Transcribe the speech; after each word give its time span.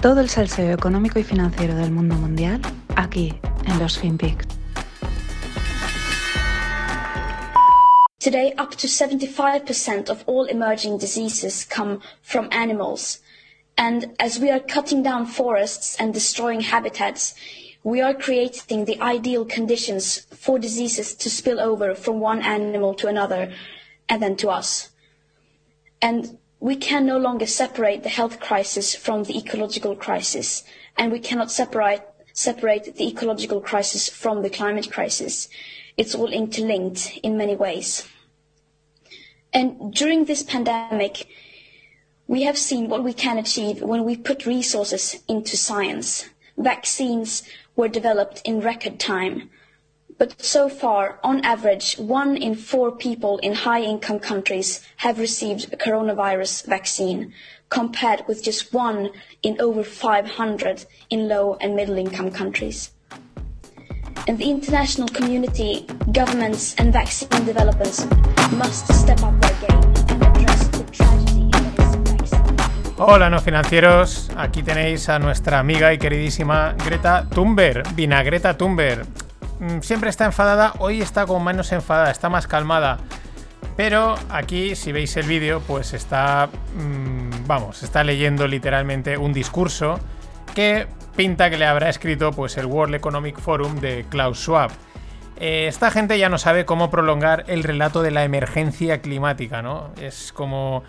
Todo 0.00 0.20
el 0.20 0.28
salseo 0.28 0.72
económico 0.72 1.18
y 1.18 1.24
financiero 1.24 1.74
del 1.74 1.90
mundo 1.90 2.14
mundial 2.14 2.60
aquí 2.94 3.34
en 3.66 3.78
los 3.80 3.98
FinPix. 3.98 4.46
Today, 8.20 8.52
up 8.58 8.76
to 8.76 8.86
75% 8.86 10.08
of 10.08 10.22
all 10.26 10.46
emerging 10.46 10.98
diseases 10.98 11.64
come 11.64 11.98
from 12.22 12.48
animals. 12.52 13.18
And 13.76 14.14
as 14.20 14.38
we 14.38 14.50
are 14.50 14.60
cutting 14.60 15.02
down 15.02 15.26
forests 15.26 15.96
and 15.98 16.14
destroying 16.14 16.60
habitats, 16.60 17.34
we 17.82 18.00
are 18.00 18.14
creating 18.14 18.84
the 18.84 19.00
ideal 19.00 19.44
conditions 19.44 20.26
for 20.30 20.60
diseases 20.60 21.16
to 21.16 21.28
spill 21.28 21.58
over 21.58 21.96
from 21.96 22.20
one 22.20 22.40
animal 22.42 22.94
to 22.94 23.08
another 23.08 23.52
and 24.08 24.22
then 24.22 24.36
to 24.36 24.48
us. 24.48 24.90
And 26.00 26.38
we 26.60 26.76
can 26.76 27.06
no 27.06 27.18
longer 27.18 27.46
separate 27.46 28.02
the 28.02 28.08
health 28.08 28.40
crisis 28.40 28.94
from 28.94 29.24
the 29.24 29.38
ecological 29.38 29.94
crisis, 29.94 30.64
and 30.96 31.12
we 31.12 31.20
cannot 31.20 31.50
separate, 31.50 32.02
separate 32.32 32.96
the 32.96 33.08
ecological 33.08 33.60
crisis 33.60 34.08
from 34.08 34.42
the 34.42 34.50
climate 34.50 34.90
crisis. 34.90 35.48
It's 35.96 36.14
all 36.14 36.32
interlinked 36.32 37.18
in 37.22 37.36
many 37.36 37.54
ways. 37.54 38.06
And 39.52 39.94
during 39.94 40.24
this 40.24 40.42
pandemic, 40.42 41.26
we 42.26 42.42
have 42.42 42.58
seen 42.58 42.88
what 42.88 43.04
we 43.04 43.12
can 43.14 43.38
achieve 43.38 43.80
when 43.80 44.04
we 44.04 44.16
put 44.16 44.44
resources 44.44 45.22
into 45.28 45.56
science. 45.56 46.28
Vaccines 46.56 47.42
were 47.74 47.88
developed 47.88 48.42
in 48.44 48.60
record 48.60 48.98
time. 48.98 49.50
But 50.18 50.42
so 50.42 50.68
far, 50.68 51.20
on 51.22 51.44
average, 51.44 51.94
one 51.94 52.36
in 52.36 52.56
four 52.56 52.90
people 52.90 53.38
in 53.38 53.54
high-income 53.54 54.18
countries 54.18 54.84
have 54.96 55.20
received 55.20 55.72
a 55.72 55.76
coronavirus 55.76 56.66
vaccine, 56.66 57.32
compared 57.68 58.26
with 58.26 58.42
just 58.42 58.74
one 58.74 59.10
in 59.44 59.60
over 59.60 59.84
500 59.84 60.86
in 61.10 61.28
low 61.28 61.56
and 61.60 61.76
middle-income 61.76 62.32
countries. 62.32 62.90
And 64.26 64.38
the 64.38 64.50
international 64.50 65.06
community, 65.06 65.86
governments 66.10 66.74
and 66.78 66.92
vaccine 66.92 67.44
developers 67.46 68.04
must 68.58 68.92
step 68.92 69.22
up 69.22 69.40
their 69.40 69.54
game 69.68 69.94
and 70.10 70.22
address 70.26 70.66
the 70.74 70.82
tragedy 70.90 71.48
that 71.52 71.78
is 71.78 71.94
vaccine. 72.10 72.96
Hola 72.98 73.30
no 73.30 73.38
financieros, 73.38 74.30
aquí 74.36 74.64
tenéis 74.64 75.08
a 75.08 75.20
nuestra 75.20 75.60
amiga 75.60 75.92
y 75.92 75.98
queridísima 75.98 76.74
Greta 76.84 77.24
Thunberg, 77.30 77.86
Vinagreta 77.94 78.58
Thunberg. 78.58 79.06
Mm, 79.60 79.80
Siempre 79.80 80.10
está 80.10 80.24
enfadada, 80.24 80.74
hoy 80.78 81.00
está 81.00 81.26
como 81.26 81.40
menos 81.40 81.72
enfadada, 81.72 82.10
está 82.10 82.28
más 82.28 82.46
calmada. 82.46 82.98
Pero 83.76 84.16
aquí, 84.28 84.74
si 84.74 84.92
veis 84.92 85.16
el 85.16 85.26
vídeo, 85.26 85.60
pues 85.66 85.94
está, 85.94 86.48
mm, 86.76 87.46
vamos, 87.46 87.82
está 87.82 88.02
leyendo 88.04 88.46
literalmente 88.46 89.16
un 89.16 89.32
discurso 89.32 90.00
que 90.54 90.86
pinta 91.16 91.50
que 91.50 91.58
le 91.58 91.66
habrá 91.66 91.88
escrito 91.88 92.32
pues 92.32 92.56
el 92.58 92.66
World 92.66 92.94
Economic 92.94 93.38
Forum 93.38 93.76
de 93.80 94.04
Klaus 94.08 94.38
Schwab. 94.38 94.70
Eh, 95.40 95.66
esta 95.68 95.90
gente 95.90 96.18
ya 96.18 96.28
no 96.28 96.38
sabe 96.38 96.64
cómo 96.64 96.90
prolongar 96.90 97.44
el 97.46 97.62
relato 97.62 98.02
de 98.02 98.10
la 98.10 98.24
emergencia 98.24 99.00
climática, 99.00 99.62
¿no? 99.62 99.90
Es 100.00 100.32
como 100.32 100.82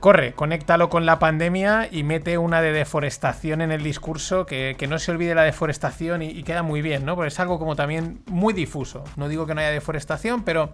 corre, 0.00 0.32
conéctalo 0.34 0.88
con 0.88 1.06
la 1.06 1.18
pandemia 1.18 1.88
y 1.90 2.02
mete 2.02 2.38
una 2.38 2.60
de 2.60 2.72
deforestación 2.72 3.60
en 3.60 3.72
el 3.72 3.82
discurso, 3.82 4.46
que, 4.46 4.76
que 4.78 4.86
no 4.86 4.98
se 4.98 5.10
olvide 5.10 5.34
la 5.34 5.42
deforestación 5.42 6.22
y, 6.22 6.42
queda 6.42 6.62
muy 6.62 6.82
bien, 6.82 7.04
¿no? 7.04 7.14
Porque 7.16 7.28
es 7.28 7.40
algo 7.40 7.58
como 7.58 7.76
también 7.76 8.20
muy 8.26 8.52
difuso. 8.52 9.04
No 9.16 9.28
digo 9.28 9.46
que 9.46 9.54
no 9.54 9.60
haya 9.60 9.70
deforestación, 9.70 10.42
pero 10.44 10.70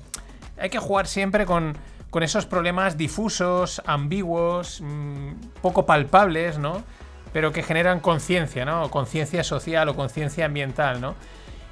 hay 0.58 0.70
que 0.70 0.78
jugar 0.78 1.06
siempre 1.06 1.46
con, 1.46 1.76
con 2.10 2.22
esos 2.22 2.46
problemas 2.46 2.96
difusos, 2.98 3.82
ambiguos, 3.86 4.80
mmm, 4.80 5.32
poco 5.62 5.86
palpables, 5.86 6.58
¿no? 6.58 6.82
Pero 7.32 7.52
que 7.52 7.62
generan 7.62 8.00
conciencia, 8.00 8.64
¿no? 8.64 8.90
Conciencia 8.90 9.44
social 9.44 9.88
o 9.88 9.96
conciencia 9.96 10.44
ambiental, 10.44 11.00
¿no? 11.00 11.14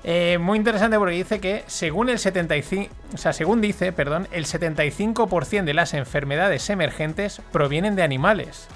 Eh, 0.02 0.38
muy 0.40 0.56
interesante 0.56 0.98
porque 0.98 1.14
dice 1.14 1.40
que 1.40 1.64
según 1.66 2.08
el 2.08 2.18
75, 2.18 2.94
o 3.14 3.18
sea, 3.18 3.32
según 3.32 3.60
dice, 3.60 3.92
perdón, 3.92 4.28
el 4.32 4.46
75% 4.46 5.64
de 5.64 5.74
las 5.74 5.92
enfermedades 5.92 6.70
emergentes 6.70 7.42
provienen 7.52 7.96
de 7.96 8.02
animales. 8.02 8.66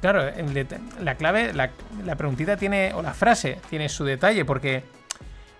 Claro, 0.00 0.24
la 1.00 1.16
clave, 1.16 1.52
la, 1.52 1.70
la 2.06 2.16
preguntita 2.16 2.56
tiene, 2.56 2.92
o 2.94 3.02
la 3.02 3.12
frase 3.12 3.58
tiene 3.68 3.90
su 3.90 4.04
detalle, 4.04 4.46
porque 4.46 4.84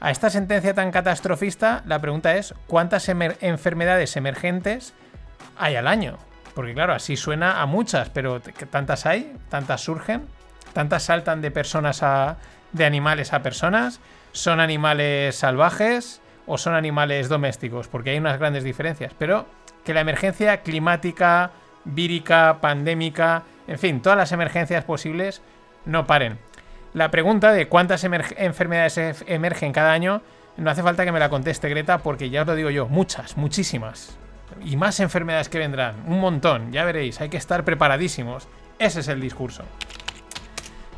a 0.01 0.11
esta 0.11 0.31
sentencia 0.31 0.75
tan 0.75 0.91
catastrofista, 0.91 1.85
la 1.87 2.01
pregunta 2.01 2.35
es: 2.35 2.55
¿cuántas 2.67 3.09
enfermedades 3.09 4.17
emergentes 4.17 4.95
hay 5.57 5.77
al 5.77 5.87
año? 5.87 6.19
Porque, 6.55 6.75
claro, 6.75 6.93
así 6.93 7.17
suena 7.17 7.63
a 7.63 7.67
muchas, 7.67 8.09
pero 8.09 8.41
¿tantas 8.41 9.07
hay? 9.07 9.37
¿Tantas 9.49 9.83
surgen? 9.83 10.27
¿Tantas 10.73 11.05
saltan 11.05 11.41
de 11.41 11.53
personas 11.53 12.03
a. 12.03 12.37
de 12.73 12.85
animales 12.85 13.33
a 13.33 13.45
personas? 13.45 14.01
¿Son 14.33 14.61
animales 14.61 15.37
salvajes 15.37 16.21
o 16.47 16.59
son 16.59 16.75
animales 16.75 17.29
domésticos? 17.29 17.89
Porque 17.89 18.11
hay 18.11 18.19
unas 18.19 18.39
grandes 18.39 18.65
diferencias. 18.65 19.13
Pero 19.19 19.47
que 19.85 19.95
la 19.95 20.01
emergencia 20.01 20.63
climática, 20.63 21.51
vírica, 21.85 22.59
pandémica, 22.61 23.43
en 23.67 23.79
fin, 23.79 24.01
todas 24.01 24.19
las 24.19 24.33
emergencias 24.33 24.85
posibles 24.85 25.43
no 25.85 26.07
paren. 26.07 26.39
La 26.95 27.11
pregunta 27.11 27.53
de 27.53 27.69
cuántas 27.69 28.05
enfermedades 28.05 29.25
emergen 29.27 29.73
cada 29.73 29.93
año, 29.93 30.23
no 30.57 30.71
hace 30.71 30.83
falta 30.83 31.05
que 31.05 31.13
me 31.13 31.21
la 31.21 31.31
conteste 31.31 31.69
Greta, 31.69 31.99
porque 31.99 32.29
ya 32.29 32.43
os 32.43 32.47
lo 32.47 32.55
digo 32.55 32.71
yo, 32.71 32.87
muchas, 32.89 33.37
muchísimas. 33.37 34.17
Y 34.63 34.77
más 34.77 35.01
enfermedades 35.01 35.49
que 35.49 35.59
vendrán, 35.59 36.05
un 36.07 36.21
montón, 36.21 36.73
ya 36.73 36.85
veréis, 36.85 37.21
hay 37.21 37.31
que 37.31 37.39
estar 37.39 37.65
preparadísimos. 37.65 38.47
Ese 38.79 39.01
es 39.01 39.09
el 39.09 39.21
discurso. 39.21 39.65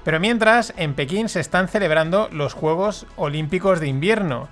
Pero 0.05 0.21
mientras, 0.21 0.75
en 0.77 0.95
Pekín 0.95 1.29
se 1.29 1.41
están 1.41 1.69
celebrando 1.69 2.29
los 2.31 2.53
Juegos 2.53 3.07
Olímpicos 3.17 3.81
de 3.81 3.89
Invierno. 3.89 4.49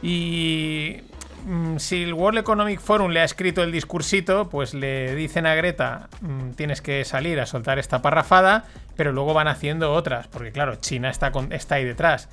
Y 0.00 0.98
mmm, 1.44 1.78
si 1.78 2.04
el 2.04 2.14
World 2.14 2.38
Economic 2.38 2.80
Forum 2.80 3.10
le 3.10 3.20
ha 3.20 3.24
escrito 3.24 3.64
el 3.64 3.72
discursito, 3.72 4.48
pues 4.48 4.74
le 4.74 5.16
dicen 5.16 5.44
a 5.44 5.56
Greta, 5.56 6.08
mmm, 6.20 6.50
tienes 6.52 6.80
que 6.80 7.04
salir 7.04 7.40
a 7.40 7.46
soltar 7.46 7.80
esta 7.80 8.00
parrafada, 8.00 8.64
pero 8.96 9.12
luego 9.12 9.34
van 9.34 9.48
haciendo 9.48 9.92
otras, 9.92 10.28
porque 10.28 10.52
claro, 10.52 10.76
China 10.76 11.10
está, 11.10 11.32
con, 11.32 11.52
está 11.52 11.74
ahí 11.74 11.84
detrás. 11.84 12.28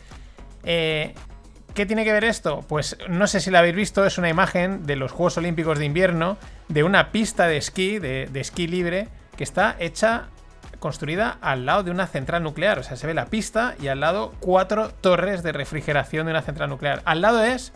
Eh, 0.64 1.16
¿Qué 1.74 1.88
tiene 1.88 2.06
que 2.06 2.14
ver 2.14 2.24
esto? 2.24 2.64
Pues 2.70 2.98
no 3.10 3.26
sé 3.26 3.42
si 3.42 3.52
la 3.52 3.60
habéis 3.60 3.76
visto, 3.76 4.06
es 4.06 4.18
una 4.18 4.30
imagen 4.30 4.86
de 4.86 4.96
los 4.96 5.12
Juegos 5.12 5.38
Olímpicos 5.38 5.80
de 5.80 5.86
Invierno, 5.86 6.38
de 6.70 6.84
una 6.84 7.12
pista 7.12 7.48
de 7.48 7.58
esquí, 7.58 8.00
de 8.00 8.30
esquí 8.36 8.68
libre, 8.68 9.10
que 9.36 9.44
está 9.44 9.76
hecha 9.80 10.30
construida 10.80 11.38
al 11.42 11.66
lado 11.66 11.84
de 11.84 11.92
una 11.92 12.08
central 12.08 12.44
nuclear. 12.44 12.80
O 12.80 12.84
sea, 12.84 12.98
se 12.98 13.08
ve 13.08 13.14
la 13.14 13.28
pista 13.28 13.76
y 13.82 13.88
al 13.88 14.00
lado 14.00 14.34
cuatro 14.40 14.90
torres 14.90 15.44
de 15.44 15.52
refrigeración 15.52 16.26
de 16.26 16.32
una 16.32 16.42
central 16.42 16.70
nuclear. 16.70 17.02
Al 17.06 17.22
lado 17.22 17.44
es 17.44 17.74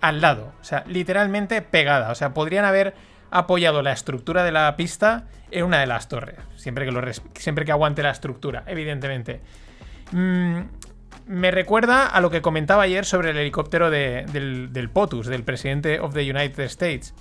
al 0.00 0.20
lado, 0.20 0.52
o 0.60 0.64
sea, 0.64 0.84
literalmente 0.86 1.62
pegada. 1.62 2.10
O 2.10 2.14
sea, 2.14 2.34
podrían 2.34 2.64
haber 2.64 2.94
apoyado 3.30 3.82
la 3.82 3.92
estructura 3.92 4.44
de 4.44 4.52
la 4.52 4.74
pista 4.76 5.24
en 5.50 5.64
una 5.64 5.80
de 5.80 5.86
las 5.86 6.08
torres, 6.08 6.36
siempre 6.56 6.84
que, 6.84 6.92
lo 6.92 7.02
siempre 7.34 7.64
que 7.64 7.72
aguante 7.72 8.02
la 8.02 8.10
estructura, 8.10 8.64
evidentemente. 8.66 9.40
Mm, 10.12 10.60
me 11.26 11.50
recuerda 11.50 12.06
a 12.06 12.20
lo 12.20 12.30
que 12.30 12.40
comentaba 12.40 12.84
ayer 12.84 13.04
sobre 13.04 13.30
el 13.30 13.36
helicóptero 13.36 13.90
de, 13.90 14.24
del, 14.32 14.72
del 14.72 14.88
POTUS, 14.88 15.26
del 15.26 15.42
presidente 15.42 16.00
of 16.00 16.14
the 16.14 16.30
United 16.30 16.64
States 16.64 17.14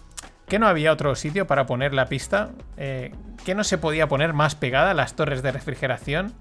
que 0.48 0.60
no 0.60 0.68
había 0.68 0.92
otro 0.92 1.16
sitio 1.16 1.46
para 1.46 1.66
poner 1.66 1.94
la 1.94 2.08
pista, 2.08 2.52
eh, 2.78 3.12
que 3.46 3.54
no 3.54 3.64
se 3.64 3.78
podía 3.78 4.08
poner 4.08 4.34
más 4.34 4.56
pegada 4.56 4.94
las 4.94 5.16
torres 5.16 5.44
de 5.44 5.52
refrigeración. 5.52 6.34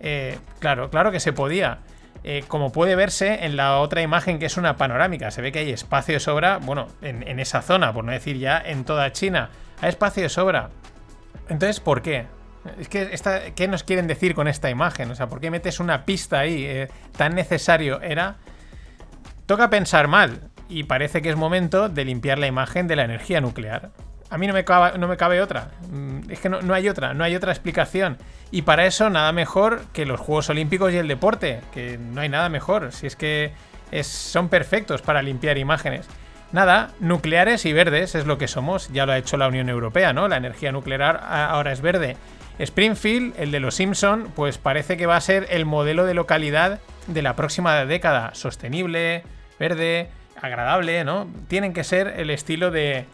Eh, 0.00 0.38
claro, 0.60 0.88
claro 0.90 1.10
que 1.10 1.20
se 1.20 1.32
podía. 1.32 1.78
Eh, 2.24 2.44
como 2.46 2.70
puede 2.72 2.94
verse 2.96 3.44
en 3.44 3.56
la 3.56 3.78
otra 3.78 4.02
imagen 4.02 4.38
que 4.38 4.46
es 4.46 4.56
una 4.56 4.76
panorámica, 4.76 5.30
se 5.30 5.40
ve 5.42 5.52
que 5.52 5.60
hay 5.60 5.70
espacio 5.70 6.14
de 6.14 6.20
sobra, 6.20 6.58
bueno, 6.58 6.88
en, 7.00 7.38
esa 7.38 7.62
zona, 7.62 7.92
por 7.92 8.04
no 8.04 8.12
decir 8.12 8.38
ya 8.38 8.58
en 8.58 8.84
toda 8.84 9.12
China, 9.12 9.50
hay 9.80 9.88
espacio 9.88 10.22
de 10.22 10.28
sobra. 10.28 10.70
Entonces, 11.48 11.80
¿por 11.80 12.02
qué? 12.02 12.26
Es 12.78 12.88
que, 12.88 13.52
¿qué 13.54 13.68
nos 13.68 13.82
quieren 13.82 14.06
decir 14.06 14.34
con 14.34 14.46
esta 14.46 14.68
imagen? 14.68 15.10
O 15.10 15.14
sea, 15.14 15.28
¿por 15.28 15.40
qué 15.40 15.50
metes 15.50 15.80
una 15.80 16.04
pista 16.04 16.40
ahí? 16.40 16.86
Tan 17.16 17.34
necesario 17.34 18.00
era. 18.00 18.36
Toca 19.46 19.70
pensar 19.70 20.08
mal 20.08 20.50
y 20.68 20.84
parece 20.84 21.22
que 21.22 21.30
es 21.30 21.36
momento 21.36 21.88
de 21.88 22.04
limpiar 22.04 22.38
la 22.38 22.46
imagen 22.46 22.86
de 22.88 22.96
la 22.96 23.04
energía 23.04 23.40
nuclear. 23.40 23.90
A 24.30 24.36
mí 24.36 24.46
no 24.46 24.52
me 24.52 24.64
cabe, 24.64 24.98
no 24.98 25.08
me 25.08 25.16
cabe 25.16 25.40
otra. 25.40 25.70
Mm, 25.90 26.30
Es 26.30 26.40
que 26.40 26.48
no, 26.48 26.60
no, 26.60 26.74
hay 26.74 26.88
otra, 26.88 27.14
no 27.14 27.24
hay 27.24 27.34
otra 27.34 27.52
explicación. 27.52 28.18
Y 28.50 28.62
para 28.62 28.86
eso 28.86 29.08
nada 29.10 29.32
mejor 29.32 29.82
que 29.92 30.04
los 30.06 30.20
Juegos 30.20 30.50
Olímpicos 30.50 30.92
y 30.92 30.96
el 30.96 31.08
deporte, 31.08 31.60
que 31.72 31.98
no 31.98 32.20
hay 32.20 32.28
nada 32.28 32.48
mejor. 32.48 32.92
Si 32.92 33.06
es 33.06 33.16
que 33.16 33.52
es, 33.90 34.06
son 34.06 34.48
perfectos 34.48 35.00
para 35.00 35.22
limpiar 35.22 35.56
imágenes. 35.56 36.06
Nada, 36.52 36.92
nucleares 37.00 37.66
y 37.66 37.72
verdes 37.72 38.14
es 38.14 38.26
lo 38.26 38.38
que 38.38 38.48
somos. 38.48 38.90
Ya 38.92 39.06
lo 39.06 39.12
ha 39.12 39.18
hecho 39.18 39.36
la 39.36 39.48
Unión 39.48 39.68
Europea, 39.68 40.12
¿no? 40.12 40.28
La 40.28 40.36
energía 40.36 40.72
nuclear 40.72 41.22
ahora 41.22 41.72
es 41.72 41.80
verde. 41.80 42.16
Springfield, 42.58 43.34
el 43.38 43.50
de 43.50 43.60
los 43.60 43.74
Simpson, 43.76 44.32
pues 44.34 44.58
parece 44.58 44.96
que 44.96 45.06
va 45.06 45.16
a 45.16 45.20
ser 45.20 45.46
el 45.50 45.64
modelo 45.64 46.04
de 46.04 46.14
localidad 46.14 46.80
de 47.06 47.22
la 47.22 47.36
próxima 47.36 47.84
década. 47.84 48.34
Sostenible, 48.34 49.22
verde, 49.60 50.10
agradable, 50.40 51.04
¿no? 51.04 51.26
Tienen 51.48 51.72
que 51.72 51.84
ser 51.84 52.14
el 52.16 52.30
estilo 52.30 52.70
de, 52.70 53.06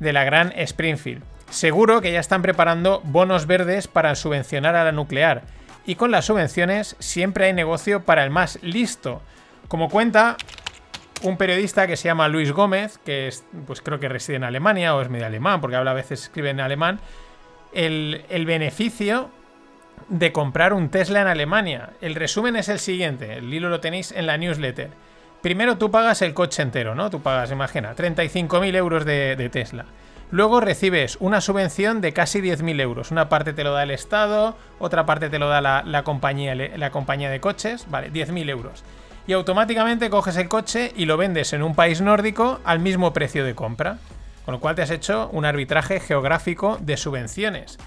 de 0.00 0.12
la 0.12 0.24
gran 0.24 0.52
Springfield. 0.56 1.22
Seguro 1.50 2.00
que 2.00 2.12
ya 2.12 2.20
están 2.20 2.42
preparando 2.42 3.00
bonos 3.04 3.46
verdes 3.46 3.86
para 3.88 4.14
subvencionar 4.14 4.74
a 4.74 4.84
la 4.84 4.92
nuclear. 4.92 5.42
y 5.84 5.96
con 5.96 6.10
las 6.10 6.26
subvenciones 6.26 6.96
siempre 6.98 7.46
hay 7.46 7.52
negocio 7.52 8.04
para 8.04 8.24
el 8.24 8.30
más 8.30 8.58
listo. 8.62 9.22
Como 9.68 9.88
cuenta 9.88 10.36
un 11.22 11.36
periodista 11.36 11.86
que 11.86 11.96
se 11.96 12.08
llama 12.08 12.28
Luis 12.28 12.52
Gómez, 12.52 12.98
que 12.98 13.28
es, 13.28 13.44
pues 13.66 13.80
creo 13.80 14.00
que 14.00 14.08
reside 14.08 14.36
en 14.36 14.44
Alemania 14.44 14.94
o 14.94 15.02
es 15.02 15.08
medio 15.08 15.26
alemán, 15.26 15.60
porque 15.60 15.76
habla 15.76 15.92
a 15.92 15.94
veces 15.94 16.22
escribe 16.22 16.50
en 16.50 16.60
alemán, 16.60 17.00
el, 17.72 18.24
el 18.28 18.44
beneficio 18.46 19.30
de 20.08 20.32
comprar 20.32 20.72
un 20.72 20.88
Tesla 20.90 21.20
en 21.22 21.28
Alemania. 21.28 21.90
El 22.00 22.14
resumen 22.14 22.56
es 22.56 22.68
el 22.68 22.78
siguiente, 22.78 23.34
el 23.34 23.52
hilo 23.52 23.68
lo 23.68 23.80
tenéis 23.80 24.12
en 24.12 24.26
la 24.26 24.36
newsletter. 24.36 24.90
Primero 25.42 25.76
tú 25.76 25.90
pagas 25.90 26.22
el 26.22 26.34
coche 26.34 26.62
entero, 26.62 26.94
¿no? 26.94 27.10
Tú 27.10 27.20
pagas, 27.20 27.50
imagina, 27.50 27.96
35.000 27.96 28.76
euros 28.76 29.04
de, 29.04 29.50
Tesla. 29.50 29.86
Luego 30.30 30.60
recibes 30.60 31.18
una 31.18 31.40
subvención 31.40 32.00
de 32.00 32.12
casi 32.12 32.40
10.000 32.40 32.80
euros. 32.80 33.10
Una 33.10 33.28
parte 33.28 33.52
te 33.52 33.64
lo 33.64 33.72
da 33.72 33.82
el 33.82 33.90
Estado, 33.90 34.56
otra 34.78 35.04
parte 35.04 35.28
te 35.28 35.40
lo 35.40 35.48
da 35.48 35.60
la, 35.60 36.02
compañía, 36.04 36.54
la 36.54 36.90
compañía 36.90 37.28
de 37.28 37.40
coches, 37.40 37.86
vale, 37.90 38.12
10.000 38.12 38.48
euros. 38.48 38.84
Y 39.26 39.32
automáticamente 39.32 40.10
coges 40.10 40.36
el 40.36 40.48
coche 40.48 40.92
y 40.96 41.06
lo 41.06 41.16
vendes 41.16 41.52
en 41.52 41.62
un 41.62 41.74
país 41.74 42.00
nórdico 42.00 42.60
al 42.64 42.78
mismo 42.78 43.12
precio 43.12 43.44
de 43.44 43.54
compra. 43.54 43.98
Con 44.44 44.52
lo 44.52 44.60
cual 44.60 44.76
te 44.76 44.82
has 44.82 44.90
hecho 44.90 45.28
un 45.32 45.44
arbitraje 45.44 45.98
geográfico 46.00 46.78
de 46.80 46.96
subvenciones 46.96 47.78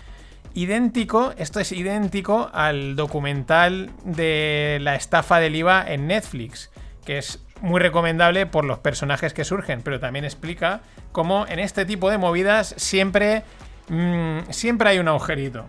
idéntico, 0.56 1.34
esto 1.38 1.60
es 1.60 1.74
idéntico 1.74 2.50
al 2.54 2.96
documental 2.96 3.92
de 4.06 4.80
la 4.82 4.96
estafa 4.96 5.40
del 5.40 5.56
IVA 5.56 5.84
en 5.86 6.08
Netflix, 6.08 6.72
que 7.04 7.18
es 7.18 7.45
muy 7.62 7.80
recomendable 7.80 8.46
por 8.46 8.66
los 8.66 8.80
personajes 8.80 9.34
que 9.34 9.44
surgen, 9.44 9.82
pero 9.82 10.00
también 10.00 10.26
explica 10.26 10.82
cómo 11.12 11.46
en 11.48 11.60
este 11.60 11.86
tipo 11.86 12.10
de 12.10 12.18
movidas 12.18 12.76
siempre, 12.78 13.44
mm, 13.90 14.50
siempre 14.50 14.90
hay 14.90 15.00
un 15.00 15.08
agujerito. 15.08 15.66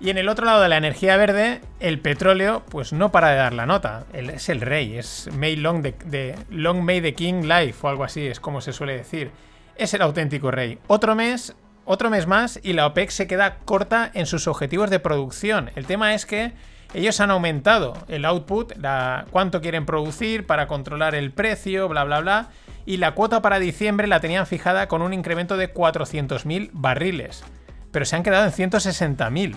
Y 0.00 0.10
en 0.10 0.18
el 0.18 0.28
otro 0.28 0.46
lado 0.46 0.62
de 0.62 0.68
la 0.68 0.76
energía 0.76 1.16
verde, 1.16 1.60
el 1.80 1.98
petróleo, 1.98 2.62
pues 2.68 2.92
no 2.92 3.10
para 3.10 3.30
de 3.30 3.36
dar 3.36 3.52
la 3.52 3.66
nota. 3.66 4.04
es 4.12 4.48
el 4.48 4.60
rey, 4.60 4.96
es 4.96 5.28
May 5.36 5.56
Long, 5.56 5.82
de, 5.82 6.36
Long 6.50 6.82
May 6.82 7.00
the 7.00 7.14
King 7.14 7.42
Life 7.42 7.78
o 7.82 7.88
algo 7.88 8.04
así, 8.04 8.26
es 8.26 8.38
como 8.38 8.60
se 8.60 8.72
suele 8.72 8.96
decir. 8.96 9.32
Es 9.76 9.94
el 9.94 10.02
auténtico 10.02 10.50
rey. 10.50 10.78
Otro 10.86 11.14
mes 11.14 11.56
otro 11.90 12.10
mes 12.10 12.26
más 12.26 12.60
y 12.62 12.74
la 12.74 12.86
OPEC 12.86 13.08
se 13.08 13.26
queda 13.26 13.60
corta 13.64 14.10
en 14.12 14.26
sus 14.26 14.46
objetivos 14.46 14.90
de 14.90 15.00
producción. 15.00 15.70
El 15.74 15.86
tema 15.86 16.12
es 16.12 16.26
que 16.26 16.52
ellos 16.94 17.20
han 17.20 17.30
aumentado 17.30 17.94
el 18.08 18.24
output, 18.24 18.76
la, 18.76 19.26
cuánto 19.30 19.60
quieren 19.60 19.86
producir 19.86 20.46
para 20.46 20.66
controlar 20.66 21.14
el 21.14 21.32
precio, 21.32 21.88
bla, 21.88 22.04
bla, 22.04 22.20
bla. 22.20 22.48
Y 22.86 22.96
la 22.96 23.12
cuota 23.12 23.42
para 23.42 23.58
diciembre 23.58 24.06
la 24.06 24.20
tenían 24.20 24.46
fijada 24.46 24.88
con 24.88 25.02
un 25.02 25.12
incremento 25.12 25.56
de 25.56 25.72
400.000 25.72 26.70
barriles. 26.72 27.44
Pero 27.90 28.04
se 28.04 28.16
han 28.16 28.22
quedado 28.22 28.46
en 28.46 28.52
160.000 28.52 29.56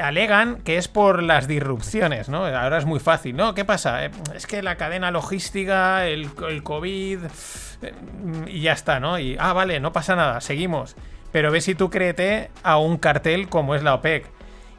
alegan 0.00 0.56
que 0.62 0.76
es 0.76 0.88
por 0.88 1.22
las 1.22 1.48
disrupciones, 1.48 2.28
¿no? 2.28 2.46
Ahora 2.46 2.78
es 2.78 2.84
muy 2.84 3.00
fácil, 3.00 3.36
¿no? 3.36 3.54
¿Qué 3.54 3.64
pasa? 3.64 4.04
Eh, 4.04 4.10
es 4.34 4.46
que 4.46 4.62
la 4.62 4.76
cadena 4.76 5.10
logística, 5.10 6.06
el, 6.06 6.32
COVID, 6.62 7.18
eh, 7.82 7.92
y 8.46 8.60
ya 8.62 8.72
está, 8.72 9.00
¿no? 9.00 9.18
Y, 9.18 9.36
ah, 9.38 9.52
vale, 9.52 9.80
no 9.80 9.92
pasa 9.92 10.16
nada, 10.16 10.40
seguimos. 10.40 10.96
Pero 11.30 11.50
ve 11.50 11.60
si 11.60 11.74
tú 11.74 11.90
créete 11.90 12.50
a 12.62 12.78
un 12.78 12.98
cartel 12.98 13.48
como 13.48 13.74
es 13.74 13.82
la 13.82 13.94
OPEC. 13.94 14.30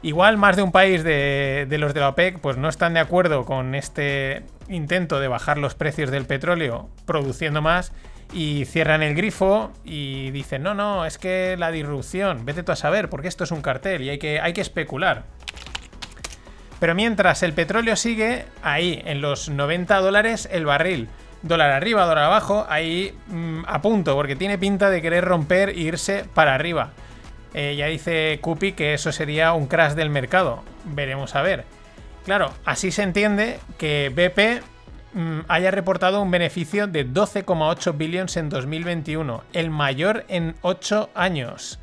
Igual 0.04 0.36
más 0.36 0.54
de 0.54 0.60
un 0.60 0.70
país 0.70 1.02
de, 1.02 1.66
los 1.78 1.94
de 1.94 2.00
la 2.00 2.10
OPEC 2.10 2.38
pues 2.38 2.58
no 2.58 2.68
están 2.68 2.92
de 2.92 3.00
acuerdo 3.00 3.46
con 3.46 3.74
este 3.74 4.42
intento 4.68 5.18
de 5.18 5.28
bajar 5.28 5.56
los 5.56 5.74
precios 5.74 6.10
del 6.10 6.26
petróleo 6.26 6.90
produciendo 7.06 7.62
más 7.62 7.90
y 8.30 8.66
cierran 8.66 9.02
el 9.02 9.14
grifo 9.14 9.72
y 9.82 10.30
dicen, 10.30 10.62
no, 10.62 10.74
no, 10.74 11.06
es 11.06 11.16
que 11.16 11.56
la 11.58 11.70
disrupción, 11.70 12.44
vete 12.44 12.62
tú 12.62 12.72
a 12.72 12.76
saber, 12.76 13.08
porque 13.08 13.28
esto 13.28 13.44
es 13.44 13.50
un 13.50 13.62
cartel 13.62 14.02
y 14.02 14.10
hay 14.10 14.18
que, 14.18 14.40
hay 14.40 14.52
que 14.52 14.60
especular. 14.60 15.22
Pero 16.80 16.94
mientras 16.94 17.42
el 17.42 17.54
petróleo 17.54 17.96
sigue 17.96 18.44
ahí, 18.62 19.00
en 19.06 19.22
los 19.22 19.48
90 19.48 20.00
dólares 20.00 20.50
el 20.52 20.66
barril, 20.66 21.08
dólar 21.40 21.70
arriba, 21.70 22.04
dólar 22.04 22.24
abajo, 22.24 22.66
ahí 22.68 23.16
mm, 23.28 23.62
a 23.66 23.80
punto, 23.80 24.14
porque 24.16 24.36
tiene 24.36 24.58
pinta 24.58 24.90
de 24.90 25.00
querer 25.00 25.24
romper 25.24 25.70
e 25.70 25.80
irse 25.80 26.26
para 26.34 26.54
arriba. 26.54 26.92
Eh, 27.54 27.76
ya 27.76 27.86
dice 27.86 28.38
Cupi 28.40 28.72
que 28.72 28.94
eso 28.94 29.12
sería 29.12 29.52
un 29.52 29.66
crash 29.66 29.92
del 29.92 30.10
mercado. 30.10 30.62
Veremos 30.84 31.34
a 31.36 31.42
ver. 31.42 31.64
Claro, 32.24 32.52
así 32.64 32.90
se 32.90 33.02
entiende 33.02 33.58
que 33.78 34.10
BP 34.10 35.16
mm, 35.16 35.40
haya 35.48 35.70
reportado 35.70 36.20
un 36.20 36.30
beneficio 36.30 36.86
de 36.86 37.06
12,8 37.06 37.96
billones 37.96 38.36
en 38.36 38.48
2021, 38.48 39.44
el 39.52 39.70
mayor 39.70 40.24
en 40.28 40.56
8 40.62 41.10
años. 41.14 41.78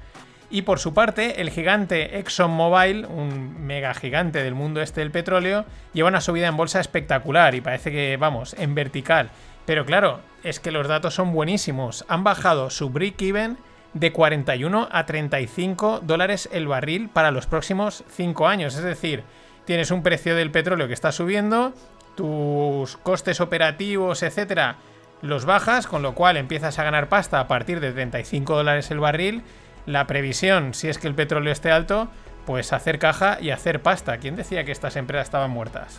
Y 0.49 0.63
por 0.63 0.79
su 0.79 0.93
parte, 0.93 1.39
el 1.39 1.49
gigante 1.49 2.19
ExxonMobil, 2.19 3.05
un 3.05 3.65
mega 3.65 3.93
gigante 3.93 4.43
del 4.43 4.53
mundo 4.53 4.81
este 4.81 4.99
del 4.99 5.11
petróleo, 5.11 5.63
lleva 5.93 6.09
una 6.09 6.19
subida 6.19 6.47
en 6.47 6.57
bolsa 6.57 6.81
espectacular 6.81 7.55
y 7.55 7.61
parece 7.61 7.89
que, 7.89 8.17
vamos, 8.17 8.53
en 8.59 8.75
vertical. 8.75 9.29
Pero 9.65 9.85
claro, 9.85 10.19
es 10.43 10.59
que 10.59 10.71
los 10.71 10.89
datos 10.89 11.13
son 11.13 11.31
buenísimos. 11.31 12.03
Han 12.09 12.25
bajado 12.25 12.69
su 12.69 12.89
break-even 12.89 13.57
de 13.93 14.11
41 14.11 14.87
a 14.91 15.05
35 15.05 15.99
dólares 16.01 16.49
el 16.51 16.67
barril 16.67 17.09
para 17.09 17.31
los 17.31 17.47
próximos 17.47 18.03
5 18.09 18.47
años. 18.47 18.75
Es 18.75 18.83
decir, 18.83 19.23
tienes 19.65 19.91
un 19.91 20.03
precio 20.03 20.35
del 20.35 20.51
petróleo 20.51 20.87
que 20.87 20.93
está 20.93 21.11
subiendo, 21.11 21.73
tus 22.15 22.97
costes 22.97 23.41
operativos, 23.41 24.23
etcétera, 24.23 24.77
los 25.21 25.45
bajas, 25.45 25.87
con 25.87 26.01
lo 26.01 26.15
cual 26.15 26.37
empiezas 26.37 26.79
a 26.79 26.83
ganar 26.83 27.09
pasta 27.09 27.39
a 27.39 27.47
partir 27.47 27.79
de 27.79 27.91
35 27.91 28.55
dólares 28.55 28.91
el 28.91 28.99
barril. 28.99 29.43
La 29.85 30.07
previsión, 30.07 30.73
si 30.73 30.89
es 30.89 30.97
que 30.97 31.07
el 31.07 31.15
petróleo 31.15 31.51
esté 31.51 31.71
alto, 31.71 32.09
pues 32.45 32.73
hacer 32.73 32.99
caja 32.99 33.37
y 33.39 33.51
hacer 33.51 33.81
pasta. 33.81 34.17
¿Quién 34.17 34.35
decía 34.35 34.63
que 34.63 34.71
estas 34.71 34.95
empresas 34.95 35.27
estaban 35.27 35.51
muertas? 35.51 35.97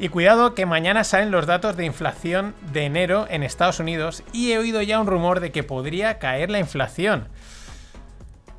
Y 0.00 0.10
cuidado 0.10 0.54
que 0.54 0.64
mañana 0.64 1.02
salen 1.02 1.32
los 1.32 1.46
datos 1.46 1.76
de 1.76 1.84
inflación 1.84 2.54
de 2.72 2.84
enero 2.84 3.26
en 3.28 3.42
Estados 3.42 3.80
Unidos 3.80 4.22
y 4.32 4.52
he 4.52 4.58
oído 4.58 4.80
ya 4.80 5.00
un 5.00 5.08
rumor 5.08 5.40
de 5.40 5.50
que 5.50 5.64
podría 5.64 6.18
caer 6.18 6.50
la 6.50 6.60
inflación. 6.60 7.26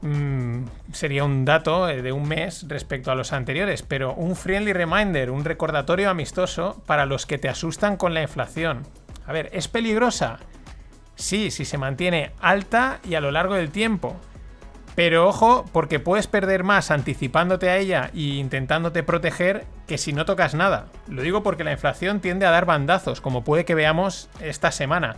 Mm, 0.02 0.66
sería 0.92 1.24
un 1.24 1.46
dato 1.46 1.90
eh, 1.90 2.02
de 2.02 2.12
un 2.12 2.28
mes 2.28 2.66
respecto 2.68 3.12
a 3.12 3.16
los 3.16 3.32
anteriores, 3.32 3.84
pero 3.84 4.14
un 4.14 4.36
friendly 4.36 4.74
reminder, 4.74 5.32
un 5.32 5.46
recordatorio 5.46 6.10
amistoso 6.10 6.82
para 6.86 7.06
los 7.06 7.26
que 7.26 7.38
te 7.38 7.48
asustan 7.48 7.96
con 7.96 8.14
la 8.14 8.22
inflación. 8.22 8.84
A 9.26 9.32
ver, 9.32 9.50
¿es 9.54 9.70
peligrosa? 9.70 10.40
Sí, 11.16 11.52
si 11.52 11.64
se 11.64 11.78
mantiene 11.78 12.32
alta 12.42 13.00
y 13.08 13.16
a 13.16 13.22
lo 13.22 13.32
largo 13.32 13.56
del 13.56 13.72
tiempo. 13.72 14.16
Pero 14.96 15.28
ojo, 15.28 15.66
porque 15.72 16.00
puedes 16.00 16.28
perder 16.28 16.64
más 16.64 16.92
anticipándote 16.92 17.70
a 17.70 17.78
ella 17.78 18.12
e 18.14 18.38
intentándote 18.38 19.04
proteger 19.04 19.66
que 19.88 19.98
si 19.98 20.14
no 20.14 20.26
tocas 20.26 20.56
nada. 20.56 20.88
Lo 21.08 21.22
digo 21.22 21.42
porque 21.42 21.64
la 21.64 21.72
inflación 21.72 22.20
tiende 22.20 22.46
a 22.46 22.52
dar 22.52 22.66
bandazos, 22.66 23.22
como 23.22 23.44
puede 23.44 23.66
que 23.66 23.76
veamos 23.76 24.30
esta 24.42 24.72
semana. 24.72 25.16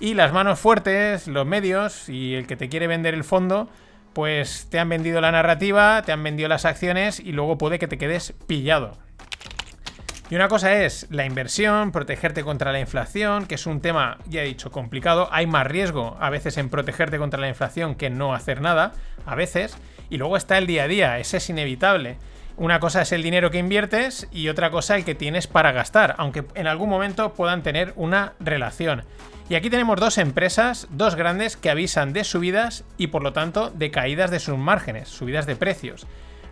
Y 0.00 0.14
las 0.14 0.32
manos 0.32 0.58
fuertes, 0.58 1.28
los 1.28 1.46
medios 1.46 2.08
y 2.08 2.34
el 2.34 2.46
que 2.46 2.56
te 2.56 2.68
quiere 2.68 2.86
vender 2.86 3.14
el 3.14 3.24
fondo, 3.24 3.68
pues 4.12 4.66
te 4.70 4.78
han 4.78 4.88
vendido 4.88 5.20
la 5.20 5.30
narrativa, 5.30 6.02
te 6.02 6.12
han 6.12 6.22
vendido 6.22 6.48
las 6.48 6.64
acciones 6.64 7.20
y 7.20 7.32
luego 7.32 7.58
puede 7.58 7.78
que 7.78 7.86
te 7.86 7.98
quedes 7.98 8.32
pillado. 8.46 8.98
Y 10.30 10.36
una 10.36 10.46
cosa 10.46 10.84
es 10.84 11.08
la 11.10 11.26
inversión, 11.26 11.90
protegerte 11.90 12.44
contra 12.44 12.70
la 12.70 12.78
inflación, 12.78 13.46
que 13.46 13.56
es 13.56 13.66
un 13.66 13.80
tema, 13.80 14.18
ya 14.28 14.42
he 14.42 14.46
dicho, 14.46 14.70
complicado. 14.70 15.28
Hay 15.32 15.48
más 15.48 15.66
riesgo 15.66 16.16
a 16.20 16.30
veces 16.30 16.56
en 16.56 16.68
protegerte 16.68 17.18
contra 17.18 17.40
la 17.40 17.48
inflación 17.48 17.96
que 17.96 18.10
no 18.10 18.32
hacer 18.32 18.60
nada, 18.60 18.92
a 19.26 19.34
veces. 19.34 19.76
Y 20.08 20.18
luego 20.18 20.36
está 20.36 20.56
el 20.56 20.68
día 20.68 20.84
a 20.84 20.88
día, 20.88 21.18
ese 21.18 21.38
es 21.38 21.50
inevitable. 21.50 22.16
Una 22.56 22.78
cosa 22.78 23.02
es 23.02 23.10
el 23.10 23.24
dinero 23.24 23.50
que 23.50 23.58
inviertes 23.58 24.28
y 24.30 24.48
otra 24.48 24.70
cosa 24.70 24.94
el 24.94 25.04
que 25.04 25.16
tienes 25.16 25.48
para 25.48 25.72
gastar, 25.72 26.14
aunque 26.16 26.44
en 26.54 26.68
algún 26.68 26.90
momento 26.90 27.34
puedan 27.34 27.64
tener 27.64 27.92
una 27.96 28.34
relación. 28.38 29.02
Y 29.48 29.56
aquí 29.56 29.68
tenemos 29.68 29.98
dos 29.98 30.16
empresas, 30.16 30.86
dos 30.90 31.16
grandes, 31.16 31.56
que 31.56 31.70
avisan 31.70 32.12
de 32.12 32.22
subidas 32.22 32.84
y 32.98 33.08
por 33.08 33.24
lo 33.24 33.32
tanto 33.32 33.70
de 33.70 33.90
caídas 33.90 34.30
de 34.30 34.38
sus 34.38 34.56
márgenes, 34.56 35.08
subidas 35.08 35.46
de 35.46 35.56
precios. 35.56 36.06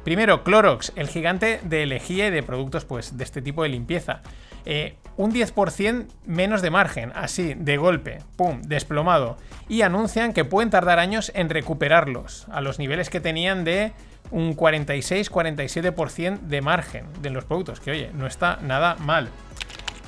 Primero, 0.04 0.44
Clorox, 0.44 0.92
el 0.96 1.08
gigante 1.08 1.60
de 1.64 1.86
lejía 1.86 2.28
y 2.28 2.30
de 2.30 2.42
productos 2.42 2.84
pues, 2.84 3.16
de 3.16 3.24
este 3.24 3.42
tipo 3.42 3.62
de 3.62 3.68
limpieza. 3.68 4.22
Eh, 4.64 4.96
un 5.16 5.32
10% 5.32 6.06
menos 6.26 6.62
de 6.62 6.70
margen, 6.70 7.12
así, 7.14 7.54
de 7.54 7.76
golpe, 7.76 8.18
pum, 8.36 8.62
desplomado. 8.62 9.36
Y 9.68 9.82
anuncian 9.82 10.32
que 10.32 10.44
pueden 10.44 10.70
tardar 10.70 10.98
años 10.98 11.32
en 11.34 11.50
recuperarlos 11.50 12.46
a 12.50 12.60
los 12.60 12.78
niveles 12.78 13.10
que 13.10 13.20
tenían 13.20 13.64
de 13.64 13.92
un 14.30 14.56
46-47% 14.56 16.40
de 16.40 16.60
margen 16.60 17.06
de 17.20 17.30
los 17.30 17.44
productos, 17.44 17.80
que 17.80 17.90
oye, 17.90 18.10
no 18.14 18.26
está 18.26 18.58
nada 18.62 18.96
mal. 18.96 19.30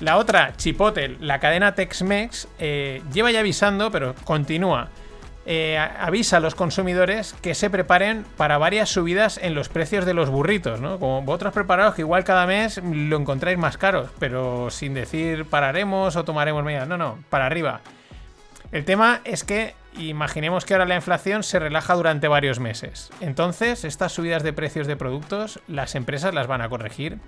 La 0.01 0.17
otra, 0.17 0.57
Chipotle, 0.57 1.17
la 1.21 1.41
cadena 1.41 1.75
Tex-Mex, 1.75 2.49
eh, 2.59 3.03
lleva 3.13 3.31
ya 3.31 3.41
avisando, 3.41 3.91
pero 3.91 4.15
continúa 4.25 4.89
eh, 5.47 5.79
avisa 5.79 6.37
a 6.37 6.41
los 6.41 6.55
consumidores 6.55 7.35
que 7.41 7.55
se 7.55 7.71
preparen 7.71 8.25
para 8.37 8.59
varias 8.59 8.89
subidas 8.89 9.39
en 9.43 9.55
los 9.55 9.69
precios 9.69 10.05
de 10.05 10.15
los 10.15 10.31
burritos, 10.31 10.81
¿no? 10.81 10.99
Como 10.99 11.23
vosotros 11.23 11.53
preparados 11.53 11.95
que 11.95 12.03
igual 12.03 12.25
cada 12.25 12.47
mes 12.47 12.81
lo 12.83 13.17
encontráis 13.17 13.59
más 13.59 13.77
caros, 13.77 14.11
pero 14.19 14.71
sin 14.71 14.95
decir 14.95 15.47
pararemos 15.47 16.17
o 16.17 16.25
tomaremos 16.25 16.65
medidas. 16.65 16.87
No, 16.87 16.97
no, 16.97 17.19
para 17.31 17.47
arriba. 17.47 17.81
El 18.73 18.85
tema 18.85 19.21
es 19.25 19.43
que 19.43 19.75
Imaginemos 19.99 20.65
que 20.65 20.75
ahora 20.75 20.87
la 20.87 20.95
inflación 20.95 21.43
se 21.43 21.59
relaja 21.59 21.95
durante 21.95 22.29
varios 22.29 22.61
meses. 22.61 23.11
Entonces, 23.21 23.85
estas 23.85 24.13
subidas 24.13 24.43
de 24.43 24.53
precios 24.53 24.87
de 24.87 24.97
productos, 24.97 25.61
las 25.67 25.95
empresas 25.95 26.33
las 26.33 26.47
van 26.47 26.63
a 26.63 26.69
corregir. 26.69 27.19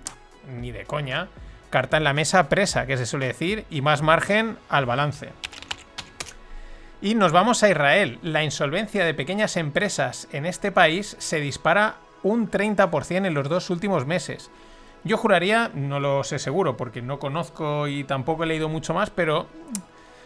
Ni 0.59 0.71
de 0.71 0.85
coña. 0.85 1.27
Carta 1.69 1.97
en 1.97 2.03
la 2.03 2.13
mesa 2.13 2.49
presa, 2.49 2.85
que 2.85 2.97
se 2.97 3.05
suele 3.05 3.27
decir, 3.27 3.65
y 3.69 3.81
más 3.81 4.01
margen 4.01 4.57
al 4.69 4.85
balance. 4.85 5.29
Y 7.03 7.15
nos 7.15 7.33
vamos 7.33 7.61
a 7.63 7.69
Israel. 7.69 8.17
La 8.21 8.45
insolvencia 8.45 9.03
de 9.03 9.13
pequeñas 9.13 9.57
empresas 9.57 10.29
en 10.31 10.45
este 10.45 10.71
país 10.71 11.17
se 11.19 11.41
dispara 11.41 11.97
un 12.23 12.49
30% 12.49 13.25
en 13.25 13.33
los 13.33 13.49
dos 13.49 13.69
últimos 13.69 14.05
meses. 14.05 14.49
Yo 15.03 15.17
juraría, 15.17 15.69
no 15.73 15.99
lo 15.99 16.23
sé 16.23 16.39
seguro 16.39 16.77
porque 16.77 17.01
no 17.01 17.19
conozco 17.19 17.89
y 17.89 18.05
tampoco 18.05 18.45
he 18.45 18.47
leído 18.47 18.69
mucho 18.69 18.93
más, 18.93 19.09
pero 19.09 19.47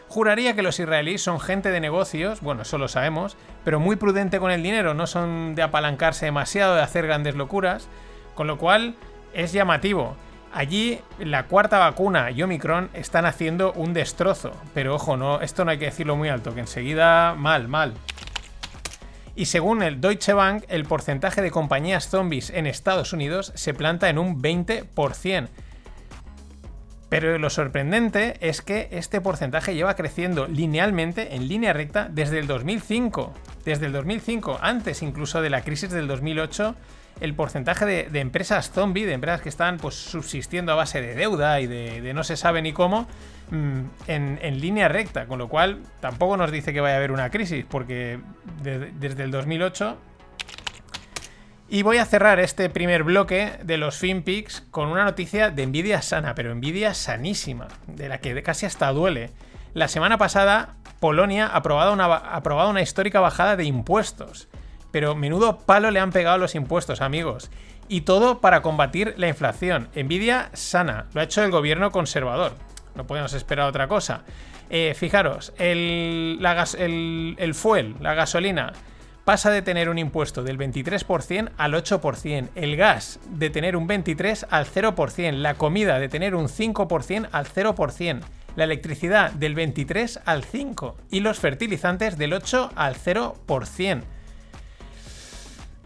juraría 0.07 0.55
que 0.55 0.61
los 0.61 0.79
israelíes 0.79 1.23
son 1.23 1.39
gente 1.39 1.71
de 1.71 1.79
negocios, 1.79 2.41
bueno, 2.41 2.61
eso 2.61 2.77
lo 2.77 2.87
sabemos, 2.87 3.37
pero 3.65 3.79
muy 3.79 3.95
prudente 3.95 4.37
con 4.37 4.51
el 4.51 4.61
dinero, 4.61 4.93
no 4.93 5.07
son 5.07 5.55
de 5.55 5.63
apalancarse 5.63 6.25
demasiado, 6.27 6.75
de 6.75 6.83
hacer 6.83 7.07
grandes 7.07 7.33
locuras, 7.33 7.87
con 8.35 8.45
lo 8.45 8.59
cual 8.59 8.93
es 9.33 9.51
llamativo. 9.51 10.15
Allí 10.57 10.99
la 11.19 11.45
cuarta 11.45 11.77
vacuna 11.77 12.31
y 12.31 12.41
Omicron 12.41 12.89
están 12.95 13.27
haciendo 13.27 13.73
un 13.73 13.93
destrozo, 13.93 14.53
pero 14.73 14.95
ojo, 14.95 15.15
no, 15.15 15.39
esto 15.39 15.63
no 15.63 15.69
hay 15.69 15.77
que 15.77 15.85
decirlo 15.85 16.15
muy 16.15 16.29
alto, 16.29 16.55
que 16.55 16.61
enseguida 16.61 17.35
mal, 17.35 17.67
mal. 17.67 17.93
Y 19.35 19.45
según 19.45 19.83
el 19.83 20.01
Deutsche 20.01 20.33
Bank, 20.33 20.63
el 20.67 20.85
porcentaje 20.85 21.43
de 21.43 21.51
compañías 21.51 22.09
zombies 22.09 22.49
en 22.49 22.65
Estados 22.65 23.13
Unidos 23.13 23.51
se 23.53 23.75
planta 23.75 24.09
en 24.09 24.17
un 24.17 24.41
20%. 24.41 25.47
Pero 27.07 27.37
lo 27.37 27.51
sorprendente 27.51 28.33
es 28.41 28.63
que 28.63 28.89
este 28.89 29.21
porcentaje 29.21 29.75
lleva 29.75 29.95
creciendo 29.95 30.47
linealmente, 30.47 31.35
en 31.35 31.47
línea 31.47 31.71
recta, 31.71 32.09
desde 32.09 32.39
el 32.39 32.47
2005. 32.47 33.31
Desde 33.63 33.85
el 33.85 33.91
2005, 33.91 34.57
antes 34.59 35.03
incluso 35.03 35.39
de 35.43 35.51
la 35.51 35.61
crisis 35.61 35.91
del 35.91 36.07
2008, 36.07 36.75
el 37.19 37.33
porcentaje 37.33 37.85
de, 37.85 38.19
empresas 38.19 38.71
zombie, 38.71 39.05
de 39.05 39.13
empresas 39.13 39.41
que 39.41 39.49
están 39.49 39.77
pues, 39.77 39.95
subsistiendo 39.95 40.71
a 40.71 40.75
base 40.75 41.01
de 41.01 41.15
deuda 41.15 41.59
y 41.61 41.67
de, 41.67 42.13
no 42.13 42.23
se 42.23 42.37
sabe 42.37 42.61
ni 42.61 42.73
cómo, 42.73 43.07
mm, 43.51 43.79
en, 44.07 44.61
línea 44.61 44.87
recta. 44.87 45.25
Con 45.25 45.39
lo 45.39 45.47
cual, 45.47 45.81
tampoco 45.99 46.37
nos 46.37 46.51
dice 46.51 46.73
que 46.73 46.81
vaya 46.81 46.95
a 46.95 46.97
haber 46.97 47.11
una 47.11 47.29
crisis, 47.29 47.65
porque 47.67 48.19
desde 48.61 49.23
el 49.23 49.31
2008 49.31 49.97
y 51.69 51.81
voy 51.83 51.97
a 51.97 52.05
cerrar 52.05 52.39
este 52.39 52.69
primer 52.69 53.03
bloque 53.03 53.51
de 53.61 53.77
los 53.77 53.97
FinPix 53.97 54.61
con 54.71 54.87
una 54.87 55.03
noticia 55.03 55.49
de 55.49 55.63
envidia 55.63 56.01
sana, 56.01 56.33
pero 56.33 56.51
envidia 56.51 56.93
sanísima, 56.93 57.67
de 57.87 58.07
la 58.07 58.19
que 58.19 58.41
casi 58.41 58.65
hasta 58.65 58.89
duele. 58.93 59.31
La 59.73 59.89
semana 59.89 60.17
pasada, 60.17 60.75
Polonia 61.01 61.47
ha 61.47 61.57
aprobado 61.57 61.91
una, 61.91 62.05
ha 62.05 62.37
aprobado 62.37 62.69
una 62.69 62.81
histórica 62.81 63.19
bajada 63.19 63.57
de 63.57 63.65
impuestos. 63.65 64.47
Pero 64.97 65.13
menudo 65.13 65.59
palo 65.59 65.91
le 65.91 65.99
han 65.99 66.11
pegado 66.11 66.39
los 66.39 66.55
impuestos, 66.55 67.01
amigos. 67.01 67.51
Y 67.87 68.01
todo 68.01 68.41
para 68.41 68.63
combatir 68.63 69.13
la 69.17 69.27
inflación. 69.27 69.89
Envidia 69.93 70.49
sana. 70.53 71.05
Lo 71.13 71.21
ha 71.21 71.25
hecho 71.25 71.43
el 71.43 71.51
gobierno 71.51 71.91
conservador. 71.91 72.53
No 72.95 73.05
podemos 73.05 73.33
esperar 73.33 73.69
otra 73.69 73.87
cosa. 73.87 74.23
Eh, 74.71 74.95
fijaros, 74.97 75.53
el, 75.59 76.39
el, 77.37 77.53
fuel, 77.53 77.95
la 78.01 78.15
gasolina, 78.15 78.73
pasa 79.23 79.51
de 79.51 79.61
tener 79.61 79.87
un 79.89 79.99
impuesto 79.99 80.41
del 80.41 80.57
23% 80.57 81.51
al 81.55 81.73
8%, 81.75 82.49
el 82.55 82.75
gas 82.75 83.19
de 83.29 83.51
tener 83.51 83.75
un 83.75 83.87
23% 83.87 84.47
al 84.49 84.65
0%, 84.65 85.31
la 85.33 85.53
comida 85.53 85.99
de 85.99 86.09
tener 86.09 86.33
un 86.33 86.47
5% 86.47 87.29
al 87.31 87.45
0%, 87.45 88.21
la 88.55 88.63
electricidad 88.63 89.31
del 89.31 89.55
23% 89.55 90.21
al 90.25 90.43
5% 90.43 90.95
y 91.11 91.19
los 91.19 91.37
fertilizantes 91.37 92.17
del 92.17 92.33
8% 92.33 92.71
al 92.75 92.95
0%. 92.95 94.01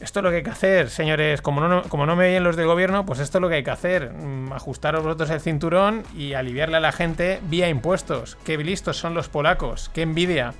Esto 0.02 0.20
es 0.20 0.24
lo 0.24 0.32
que 0.32 0.38
hay 0.38 0.44
que 0.44 0.50
hacer, 0.50 0.90
señores. 0.90 1.44
Como 1.44 1.62
no, 1.62 1.84
como 1.84 2.08
no 2.08 2.16
me 2.16 2.28
oyen 2.28 2.44
los 2.44 2.56
del 2.56 2.66
gobierno, 2.66 3.06
pues 3.06 3.20
esto 3.20 3.38
es 3.38 3.42
lo 3.42 3.50
que 3.50 3.56
hay 3.56 3.64
que 3.64 3.70
hacer. 3.70 4.12
Mm, 4.12 4.52
ajustaros 4.52 5.04
vosotros 5.04 5.30
el 5.30 5.40
cinturón 5.40 6.04
y 6.18 6.34
aliviarle 6.34 6.78
a 6.78 6.80
la 6.80 6.92
gente 6.92 7.40
vía 7.44 7.70
impuestos. 7.70 8.36
Qué 8.44 8.58
listos 8.58 8.98
son 8.98 9.14
los 9.14 9.30
polacos, 9.30 9.92
qué 9.94 10.02
envidia. 10.02 10.56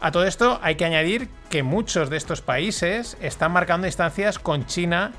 A 0.00 0.12
todo 0.12 0.24
esto 0.26 0.58
hay 0.62 0.74
que 0.74 0.84
añadir 0.84 1.30
que 1.48 1.62
muchos 1.62 2.10
de 2.10 2.18
estos 2.18 2.42
países 2.42 3.16
están 3.22 3.52
marcando 3.52 3.86
distancias 3.86 4.38
con 4.38 4.66
China 4.66 5.12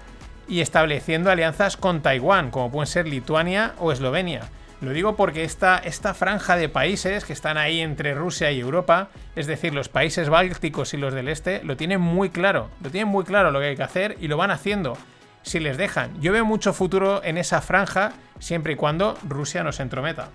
y 0.47 0.61
estableciendo 0.61 1.31
alianzas 1.31 1.75
con 1.75 2.01
Taiwán, 2.01 2.51
como 2.51 2.71
pueden 2.71 2.85
ser 2.85 3.07
Lituania 3.07 3.73
o 3.79 3.91
Eslovenia. 3.91 4.43
Lo 4.85 4.91
digo 4.91 5.15
porque 5.15 5.43
esta, 5.43 5.79
esta 5.79 6.13
franja 6.13 6.57
de 6.57 6.69
países 6.69 7.25
que 7.25 7.33
están 7.33 7.57
ahí 7.57 7.81
entre 7.81 8.13
Rusia 8.13 8.51
y 8.51 8.59
Europa, 8.59 9.09
es 9.35 9.47
decir, 9.47 9.73
los 9.73 9.89
países 9.89 10.29
bálticos 10.29 10.93
y 10.93 10.97
los 10.97 11.11
del 11.11 11.27
este, 11.27 11.63
lo 11.63 11.75
tienen 11.75 11.99
muy 11.99 12.29
claro. 12.29 12.69
Lo 12.83 12.91
tienen 12.91 13.07
muy 13.07 13.23
claro 13.23 13.49
lo 13.49 13.59
que 13.59 13.65
hay 13.65 13.75
que 13.75 13.81
hacer 13.81 14.15
y 14.19 14.27
lo 14.27 14.37
van 14.37 14.51
haciendo 14.51 14.95
si 15.41 15.59
les 15.59 15.77
dejan. 15.77 16.21
Yo 16.21 16.31
veo 16.31 16.45
mucho 16.45 16.71
futuro 16.71 17.23
en 17.23 17.39
esa 17.39 17.61
franja 17.61 18.11
siempre 18.37 18.73
y 18.73 18.75
cuando 18.75 19.17
Rusia 19.27 19.63
nos 19.63 19.79
entrometa. 19.79 20.29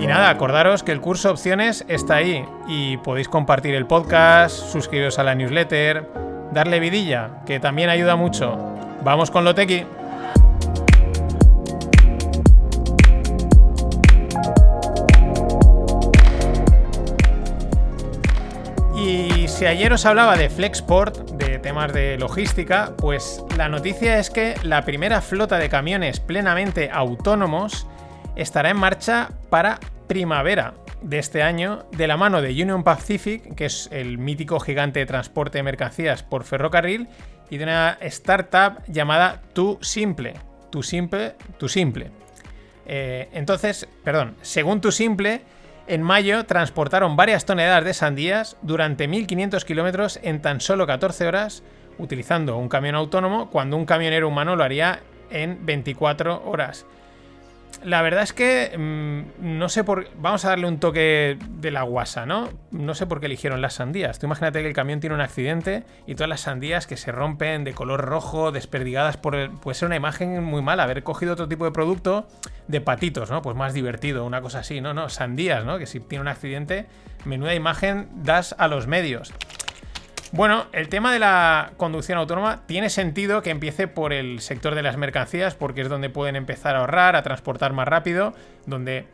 Y 0.00 0.06
nada, 0.08 0.30
acordaros 0.30 0.82
que 0.82 0.90
el 0.90 1.00
curso 1.00 1.30
opciones 1.30 1.84
está 1.86 2.16
ahí 2.16 2.44
y 2.66 2.96
podéis 2.96 3.28
compartir 3.28 3.76
el 3.76 3.86
podcast, 3.86 4.56
suscribiros 4.72 5.20
a 5.20 5.22
la 5.22 5.36
newsletter, 5.36 6.31
darle 6.52 6.80
vidilla, 6.80 7.42
que 7.46 7.60
también 7.60 7.88
ayuda 7.88 8.16
mucho. 8.16 8.58
Vamos 9.02 9.30
con 9.30 9.44
lo. 9.44 9.54
Y 18.96 19.48
si 19.48 19.66
ayer 19.66 19.92
os 19.92 20.06
hablaba 20.06 20.36
de 20.36 20.48
Flexport, 20.48 21.32
de 21.32 21.58
temas 21.58 21.92
de 21.92 22.16
logística, 22.18 22.92
pues 22.96 23.44
la 23.56 23.68
noticia 23.68 24.18
es 24.18 24.30
que 24.30 24.54
la 24.62 24.82
primera 24.82 25.20
flota 25.20 25.58
de 25.58 25.68
camiones 25.68 26.20
plenamente 26.20 26.90
autónomos 26.92 27.86
estará 28.36 28.70
en 28.70 28.76
marcha 28.76 29.30
para 29.50 29.80
primavera 30.06 30.74
de 31.02 31.18
este 31.18 31.42
año 31.42 31.86
de 31.92 32.06
la 32.06 32.16
mano 32.16 32.40
de 32.40 32.50
Union 32.50 32.84
Pacific, 32.84 33.54
que 33.54 33.66
es 33.66 33.88
el 33.92 34.18
mítico 34.18 34.60
gigante 34.60 35.00
de 35.00 35.06
transporte 35.06 35.58
de 35.58 35.62
mercancías 35.62 36.22
por 36.22 36.44
ferrocarril, 36.44 37.08
y 37.50 37.58
de 37.58 37.64
una 37.64 37.98
startup 38.00 38.82
llamada 38.86 39.42
Tu 39.52 39.78
Simple. 39.82 40.34
Tu 40.70 40.82
Simple, 40.82 41.34
Tu 41.58 41.68
Simple. 41.68 42.10
Eh, 42.86 43.28
entonces, 43.32 43.88
perdón, 44.04 44.36
según 44.42 44.80
Tu 44.80 44.90
Simple, 44.92 45.42
en 45.86 46.02
mayo 46.02 46.46
transportaron 46.46 47.16
varias 47.16 47.44
toneladas 47.44 47.84
de 47.84 47.94
sandías 47.94 48.56
durante 48.62 49.08
1500 49.08 49.64
kilómetros 49.64 50.20
en 50.22 50.40
tan 50.40 50.60
solo 50.60 50.86
14 50.86 51.26
horas, 51.26 51.62
utilizando 51.98 52.56
un 52.56 52.68
camión 52.68 52.94
autónomo, 52.94 53.50
cuando 53.50 53.76
un 53.76 53.84
camionero 53.84 54.28
humano 54.28 54.56
lo 54.56 54.64
haría 54.64 55.00
en 55.30 55.66
24 55.66 56.44
horas 56.46 56.86
la 57.84 58.02
verdad 58.02 58.22
es 58.22 58.32
que 58.32 58.76
mm, 58.76 59.58
no 59.58 59.68
sé 59.68 59.84
por. 59.84 60.08
Vamos 60.16 60.44
a 60.44 60.50
darle 60.50 60.66
un 60.66 60.78
toque 60.78 61.38
de 61.48 61.70
la 61.70 61.82
guasa, 61.82 62.26
¿no? 62.26 62.48
No 62.70 62.94
sé 62.94 63.06
por 63.06 63.20
qué 63.20 63.26
eligieron 63.26 63.60
las 63.60 63.74
sandías. 63.74 64.18
Tú 64.18 64.26
imagínate 64.26 64.60
que 64.60 64.68
el 64.68 64.74
camión 64.74 65.00
tiene 65.00 65.14
un 65.14 65.20
accidente 65.20 65.84
y 66.06 66.14
todas 66.14 66.28
las 66.28 66.42
sandías 66.42 66.86
que 66.86 66.96
se 66.96 67.12
rompen 67.12 67.64
de 67.64 67.72
color 67.72 68.04
rojo, 68.04 68.52
desperdigadas 68.52 69.16
por 69.16 69.34
el. 69.34 69.50
Puede 69.50 69.74
ser 69.74 69.86
una 69.86 69.96
imagen 69.96 70.42
muy 70.42 70.62
mala. 70.62 70.84
Haber 70.84 71.02
cogido 71.02 71.32
otro 71.32 71.48
tipo 71.48 71.64
de 71.64 71.72
producto 71.72 72.28
de 72.68 72.80
patitos, 72.80 73.30
¿no? 73.30 73.42
Pues 73.42 73.56
más 73.56 73.74
divertido, 73.74 74.24
una 74.24 74.40
cosa 74.40 74.60
así, 74.60 74.80
¿no? 74.80 74.94
No, 74.94 75.08
sandías, 75.08 75.64
¿no? 75.64 75.78
Que 75.78 75.86
si 75.86 76.00
tiene 76.00 76.22
un 76.22 76.28
accidente, 76.28 76.86
menuda 77.24 77.54
imagen 77.54 78.08
das 78.14 78.54
a 78.58 78.68
los 78.68 78.86
medios. 78.86 79.32
Bueno, 80.32 80.64
el 80.72 80.88
tema 80.88 81.12
de 81.12 81.18
la 81.18 81.72
conducción 81.76 82.16
autónoma 82.16 82.62
tiene 82.66 82.88
sentido 82.88 83.42
que 83.42 83.50
empiece 83.50 83.86
por 83.86 84.14
el 84.14 84.40
sector 84.40 84.74
de 84.74 84.82
las 84.82 84.96
mercancías, 84.96 85.54
porque 85.54 85.82
es 85.82 85.90
donde 85.90 86.08
pueden 86.08 86.36
empezar 86.36 86.74
a 86.74 86.80
ahorrar, 86.80 87.16
a 87.16 87.22
transportar 87.22 87.74
más 87.74 87.86
rápido, 87.86 88.32
donde 88.64 89.04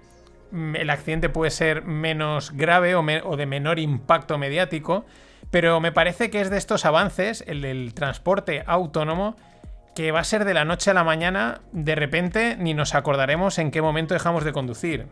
mm, 0.52 0.76
el 0.76 0.90
accidente 0.90 1.28
puede 1.28 1.50
ser 1.50 1.82
menos 1.82 2.52
grave 2.52 2.94
o, 2.94 3.36
de 3.36 3.46
menor 3.46 3.80
impacto 3.80 4.38
mediático. 4.38 5.06
Pero 5.50 5.80
me 5.80 5.90
parece 5.90 6.30
que 6.30 6.40
es 6.40 6.50
de 6.50 6.58
estos 6.58 6.84
avances, 6.84 7.42
el 7.48 7.62
del 7.62 7.94
transporte 7.94 8.62
autónomo, 8.64 9.34
que 9.96 10.12
va 10.12 10.20
a 10.20 10.24
ser 10.24 10.44
de 10.44 10.54
la 10.54 10.64
noche 10.64 10.92
a 10.92 10.94
la 10.94 11.02
mañana, 11.02 11.62
de 11.72 11.96
repente 11.96 12.56
ni 12.56 12.74
nos 12.74 12.94
acordaremos 12.94 13.58
en 13.58 13.72
qué 13.72 13.82
momento 13.82 14.14
dejamos 14.14 14.44
de 14.44 14.52
conducir 14.52 15.06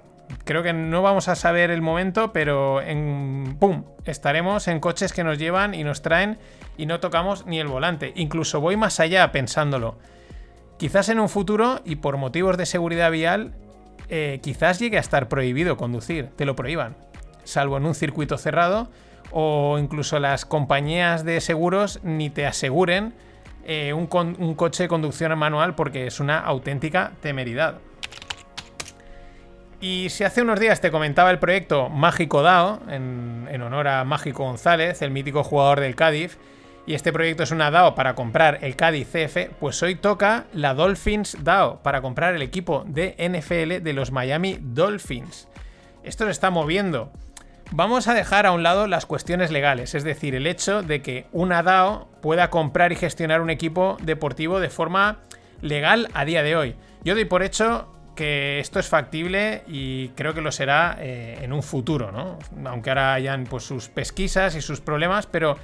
creo 0.45 0.63
que 0.63 0.73
no 0.73 1.03
vamos 1.03 1.29
a 1.29 1.35
saber 1.35 1.71
el 1.71 1.83
momento, 1.83 2.33
pero 2.33 2.81
en 2.81 3.57
¡pum! 3.59 3.85
Estaremos 4.05 4.69
en 4.69 4.81
coches 4.81 5.13
que 5.13 5.25
nos 5.25 5.39
llevan 5.39 5.75
y 5.75 5.85
nos 5.85 6.03
traen 6.03 6.39
y 6.77 6.87
no 6.87 7.01
tocamos 7.01 7.47
ni 7.47 7.59
el 7.59 7.67
volante. 7.67 8.13
Incluso 8.17 8.61
voy 8.61 8.77
más 8.77 9.01
allá 9.01 9.31
pensándolo. 9.33 9.99
Quizás 10.79 11.09
en 11.09 11.21
un 11.21 11.29
futuro, 11.29 11.81
y 11.85 11.97
por 11.97 12.17
motivos 12.17 12.57
de 12.57 12.67
seguridad 12.67 13.11
vial, 13.11 13.55
eh, 14.09 14.41
quizás 14.43 14.79
llegue 14.79 14.99
a 14.99 15.01
estar 15.01 15.29
prohibido 15.29 15.77
conducir, 15.77 16.29
te 16.37 16.45
lo 16.45 16.55
prohíban, 16.55 16.97
salvo 17.45 17.77
en 17.79 17.87
un 17.87 17.95
circuito 17.95 18.37
cerrado, 18.39 18.91
o 19.33 19.79
incluso 19.79 20.21
las 20.21 20.45
compañías 20.45 21.25
de 21.25 21.41
seguros 21.41 22.01
ni 22.05 22.31
te 22.31 22.47
aseguren 22.47 23.15
eh, 23.65 23.93
un, 23.93 24.09
un 24.39 24.55
coche 24.55 24.85
de 24.85 24.89
conducción 24.89 25.37
manual 25.37 25.75
porque 25.75 26.07
es 26.07 26.21
una 26.21 26.39
auténtica 26.39 27.13
temeridad. 27.21 27.79
Y 29.81 30.09
si 30.09 30.25
hace 30.25 30.43
unos 30.43 30.59
días 30.59 30.81
te 30.81 30.91
comentaba 30.91 31.31
el 31.31 31.39
proyecto 31.39 31.91
Mágico 31.91 32.43
DAO, 32.43 32.81
en, 32.89 33.63
honor 33.63 33.89
a 33.89 34.05
Mágico 34.05 34.45
González, 34.45 35.03
el 35.03 35.11
mítico 35.11 35.45
jugador 35.45 35.81
del 35.81 35.95
Cádiz, 35.95 36.39
y 36.87 36.95
este 36.95 37.13
proyecto 37.13 37.43
es 37.43 37.51
una 37.51 37.71
DAO 37.71 37.95
para 37.95 38.15
comprar 38.15 38.59
el 38.63 38.77
Cádiz 38.77 39.09
CF, 39.09 39.51
pues 39.59 39.83
hoy 39.83 39.97
toca 39.97 40.45
la 40.53 40.73
Dolphins 40.73 41.37
DAO 41.43 41.83
para 41.83 42.01
comprar 42.01 42.35
el 42.35 42.43
equipo 42.43 42.85
de 42.87 43.17
NFL 43.19 43.83
de 43.83 43.93
los 43.93 44.13
Miami 44.13 44.59
Dolphins. 44.61 45.49
Esto 46.05 46.25
se 46.25 46.31
está 46.31 46.51
moviendo. 46.51 47.11
Vamos 47.73 48.07
a 48.07 48.15
dejar 48.15 48.47
a 48.47 48.53
un 48.53 48.63
lado 48.63 48.87
las 48.87 49.05
cuestiones 49.05 49.51
legales, 49.51 49.95
es 49.95 50.05
decir, 50.05 50.37
el 50.37 50.47
hecho 50.47 50.83
de 50.83 51.03
que 51.03 51.27
una 51.33 51.63
DAO 51.63 52.09
pueda 52.23 52.49
comprar 52.49 52.93
y 52.93 52.97
gestionar 52.97 53.43
un 53.43 53.51
equipo 53.51 53.97
deportivo 54.03 54.61
de 54.61 54.71
forma 54.71 55.19
legal 55.61 56.09
a 56.15 56.25
día 56.25 56.43
de 56.45 56.57
hoy. 56.57 56.77
Yo 57.03 57.15
doy 57.15 57.25
por 57.25 57.43
hecho 57.43 57.89
que 58.17 58.59
esto 58.59 58.81
es 58.81 58.89
factible 58.89 59.63
y 59.69 60.09
creo 60.11 60.35
que 60.35 60.41
lo 60.41 60.51
será 60.51 60.97
eh, 60.99 61.39
en 61.43 61.53
un 61.53 61.63
futuro, 61.63 62.11
¿no? 62.11 62.39
Aunque 62.69 62.91
ahora 62.91 63.15
hayan 63.15 63.45
pues, 63.45 63.63
sus 63.63 63.89
pesquisas 63.89 64.57
y 64.57 64.63
sus 64.63 64.81
problemas, 64.81 65.27
pero 65.27 65.57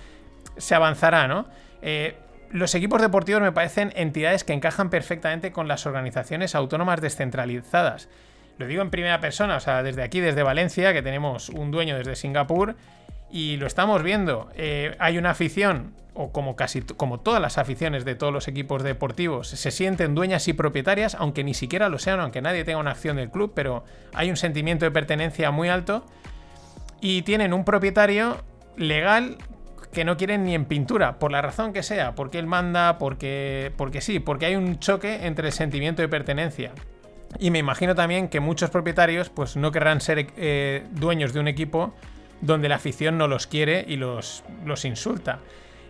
se 0.57 0.75
avanzará, 0.77 1.27
¿no? 1.27 1.47
Eh, 1.81 2.15
los 2.51 2.75
equipos 2.75 3.01
deportivos 3.01 3.43
me 3.43 3.51
parecen 3.51 3.93
entidades 3.97 4.45
que 4.45 4.53
encajan 4.53 4.91
perfectamente 4.91 5.51
con 5.53 5.67
las 5.67 5.87
organizaciones 5.87 6.55
autónomas 6.55 7.01
descentralizadas. 7.01 8.09
Lo 8.59 8.67
digo 8.67 8.83
en 8.83 8.91
primera 8.91 9.21
persona, 9.21 9.57
o 9.57 9.61
sea, 9.61 9.83
desde 9.83 10.03
aquí, 10.03 10.21
desde 10.21 10.43
Valencia, 10.43 10.93
que 10.93 11.03
tenemos 11.03 11.49
un 11.49 11.71
dueño 11.71 11.97
desde 11.97 12.15
Singapur, 12.15 12.77
y 13.31 13.57
lo 13.57 13.67
estamos 13.67 14.03
viendo. 14.03 14.51
Eh, 14.55 14.95
hay 14.99 15.17
una 15.17 15.31
afición 15.31 15.95
o 16.15 16.31
como 16.31 16.57
casi 16.57 16.83
como 16.83 17.21
todas 17.21 17.41
las 17.41 17.59
aficiones 17.59 18.05
de 18.05 18.15
todos 18.15 18.33
los 18.33 18.49
equipos 18.49 18.83
deportivos, 18.83 19.49
se 19.49 19.71
sienten 19.71 20.15
dueñas 20.15 20.47
y 20.49 20.53
propietarias, 20.53 21.15
aunque 21.15 21.45
ni 21.45 21.55
siquiera 21.55 21.89
lo 21.89 21.99
sean, 21.99 22.21
aunque 22.21 22.43
nadie 22.43 22.65
tenga 22.65 22.79
una 22.79 22.91
acción 22.91 23.17
del 23.17 23.31
club, 23.31 23.53
pero 23.55 23.85
hay 24.15 24.31
un 24.31 24.37
sentimiento 24.37 24.85
de 24.85 24.91
pertenencia 24.91 25.51
muy 25.51 25.69
alto 25.69 26.05
y 27.01 27.23
tienen 27.23 27.53
un 27.53 27.65
propietario 27.65 28.39
legal 28.77 29.39
que 29.93 30.05
no 30.05 30.17
quieren 30.17 30.45
ni 30.45 30.55
en 30.55 30.65
pintura, 30.65 31.19
por 31.19 31.31
la 31.31 31.43
razón 31.43 31.73
que 31.73 31.83
sea, 31.83 32.15
porque 32.15 32.39
él 32.39 32.47
manda, 32.47 32.99
porque, 32.99 33.73
porque 33.77 34.01
sí, 34.01 34.21
porque 34.21 34.47
hay 34.47 34.57
un 34.57 34.79
choque 34.79 35.27
entre 35.27 35.49
el 35.49 35.53
sentimiento 35.53 36.01
de 36.01 36.09
pertenencia. 36.09 36.73
Y 37.39 37.51
me 37.51 37.59
imagino 37.59 37.95
también 37.95 38.29
que 38.29 38.41
muchos 38.41 38.71
propietarios 38.71 39.31
pues 39.31 39.57
no 39.57 39.71
querrán 39.71 40.01
ser 40.01 40.27
eh, 40.37 40.85
dueños 40.93 41.33
de 41.33 41.41
un 41.41 41.49
equipo 41.49 41.95
donde 42.41 42.69
la 42.69 42.77
afición 42.77 43.19
no 43.19 43.29
los 43.29 43.47
quiere 43.47 43.85
y 43.87 43.97
los, 43.97 44.45
los 44.65 44.85
insulta. 44.85 45.41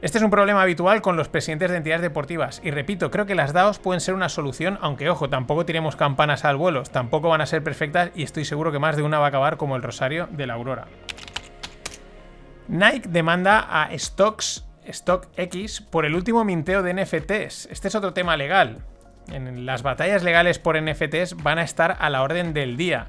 Este 0.03 0.19
es 0.19 0.25
un 0.25 0.31
problema 0.31 0.61
habitual 0.61 1.01
con 1.01 1.17
los 1.17 1.29
presidentes 1.29 1.71
de 1.71 1.77
entidades 1.77 2.03
deportivas. 2.03 2.61
Y 2.65 2.73
repito, 2.73 3.13
creo 3.13 3.25
que 3.25 3.37
las 3.37 3.53
DAOs 3.53 3.79
pueden 3.79 4.01
ser 4.01 4.15
una 4.15 4.29
solución, 4.29 4.77
aunque 4.81 5.09
ojo, 5.09 5.31
tampoco 5.31 5.65
tiremos 5.65 5.95
campanas 5.95 6.45
al 6.45 6.57
vuelo, 6.57 6.83
tampoco 6.83 7.29
van 7.29 7.41
a 7.41 7.47
ser 7.47 7.63
perfectas 7.63 8.11
y 8.17 8.25
estoy 8.25 8.45
seguro 8.45 8.73
que 8.73 8.81
más 8.81 8.97
de 8.97 9.05
una 9.05 9.21
va 9.21 9.27
a 9.27 9.29
acabar 9.29 9.59
como 9.59 9.77
el 9.77 9.83
rosario 9.85 10.27
de 10.33 10.49
la 10.49 10.55
aurora. 10.55 10.89
Nike 12.67 13.09
demanda 13.11 13.61
a 13.61 13.97
Stocks, 13.97 14.67
StockX 14.91 15.83
por 15.83 16.05
el 16.05 16.17
último 16.17 16.45
minteo 16.45 16.83
de 16.83 16.95
NFTs. 16.95 17.69
Este 17.71 17.87
es 17.87 17.95
otro 17.95 18.13
tema 18.13 18.37
legal. 18.37 18.79
En 19.31 19.67
las 19.67 19.85
batallas 19.85 20.25
legales 20.25 20.59
por 20.59 20.83
NFTs 20.83 21.37
van 21.45 21.61
a 21.61 21.63
estar 21.63 21.97
a 22.01 22.11
la 22.11 22.23
orden 22.23 22.55
del 22.55 22.77
día. 22.77 23.07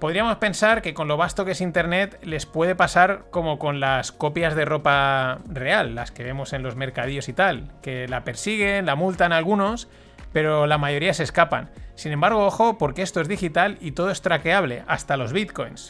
Podríamos 0.00 0.36
pensar 0.36 0.80
que 0.80 0.94
con 0.94 1.08
lo 1.08 1.16
vasto 1.16 1.44
que 1.44 1.52
es 1.52 1.60
Internet 1.60 2.20
les 2.22 2.46
puede 2.46 2.76
pasar 2.76 3.24
como 3.30 3.58
con 3.58 3.80
las 3.80 4.12
copias 4.12 4.54
de 4.54 4.64
ropa 4.64 5.40
real, 5.48 5.96
las 5.96 6.12
que 6.12 6.22
vemos 6.22 6.52
en 6.52 6.62
los 6.62 6.76
mercadillos 6.76 7.28
y 7.28 7.32
tal, 7.32 7.72
que 7.82 8.06
la 8.06 8.22
persiguen, 8.22 8.86
la 8.86 8.94
multan 8.94 9.32
algunos, 9.32 9.88
pero 10.32 10.68
la 10.68 10.78
mayoría 10.78 11.14
se 11.14 11.24
escapan. 11.24 11.70
Sin 11.96 12.12
embargo, 12.12 12.46
ojo, 12.46 12.78
porque 12.78 13.02
esto 13.02 13.20
es 13.20 13.26
digital 13.26 13.76
y 13.80 13.90
todo 13.90 14.10
es 14.10 14.22
traqueable, 14.22 14.84
hasta 14.86 15.16
los 15.16 15.32
bitcoins. 15.32 15.88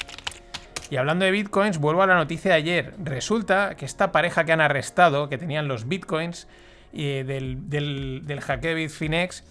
Y 0.89 0.97
hablando 0.97 1.27
de 1.27 1.31
bitcoins, 1.31 1.77
vuelvo 1.77 2.03
a 2.03 2.07
la 2.07 2.15
noticia 2.15 2.53
de 2.53 2.57
ayer. 2.57 2.95
Resulta 2.99 3.75
que 3.77 3.85
esta 3.85 4.11
pareja 4.11 4.45
que 4.45 4.53
han 4.53 4.63
arrestado, 4.63 5.29
que 5.29 5.37
tenían 5.37 5.69
los 5.69 5.87
bitcoins 5.87 6.49
y 6.95 7.25
del, 7.25 7.69
del, 7.69 8.23
del 8.25 8.41
hackeo 8.41 8.75
Bitfinex, 8.75 9.45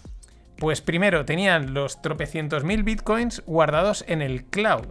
pues 0.58 0.80
primero 0.80 1.24
tenían 1.24 1.74
los 1.74 2.02
tropecientos 2.02 2.64
mil 2.64 2.82
bitcoins 2.82 3.42
guardados 3.46 4.04
en 4.08 4.22
el 4.22 4.44
cloud. 4.44 4.86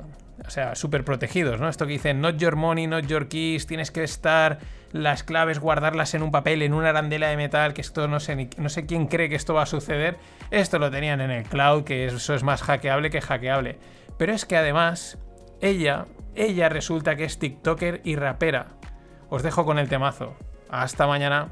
O 0.45 0.49
sea, 0.49 0.75
súper 0.75 1.03
protegidos, 1.03 1.60
¿no? 1.60 1.67
Esto 1.67 1.86
que 1.88 1.93
dicen, 1.93 2.21
not 2.21 2.38
your 2.38 2.56
money, 2.56 2.88
not 2.88 3.06
your 3.08 3.27
keys, 3.27 3.67
tienes 3.67 3.91
que 3.91 4.03
estar 4.03 4.60
las 4.91 5.23
claves, 5.23 5.60
guardarlas 5.60 6.13
en 6.13 6.23
un 6.23 6.32
papel, 6.32 6.62
en 6.62 6.73
una 6.73 6.89
arandela 6.89 7.27
de 7.27 7.38
metal, 7.38 7.73
que 7.73 7.82
esto 7.82 8.08
no 8.08 8.19
sé, 8.19 8.49
no 8.58 8.69
sé 8.69 8.86
quién 8.86 9.08
cree 9.08 9.30
que 9.30 9.36
esto 9.36 9.53
va 9.53 9.63
a 9.63 9.65
suceder. 9.65 10.17
Esto 10.51 10.80
lo 10.80 10.91
tenían 10.91 11.21
en 11.21 11.32
el 11.32 11.43
cloud, 11.43 11.84
que 11.84 12.06
eso 12.06 12.34
es 12.34 12.43
más 12.43 12.62
hackeable 12.62 13.10
que 13.10 13.19
hackeable. 13.19 13.80
Pero 14.17 14.34
es 14.34 14.45
que 14.45 14.58
además, 14.58 15.17
ella, 15.60 16.06
ella 16.36 16.69
resulta 16.69 17.15
que 17.15 17.25
es 17.25 17.39
TikToker 17.39 18.01
y 18.03 18.15
rapera. 18.15 18.67
Os 19.30 19.43
dejo 19.43 19.65
con 19.65 19.80
el 19.80 19.89
temazo. 19.89 20.38
Hasta 20.69 21.08
mañana. 21.08 21.49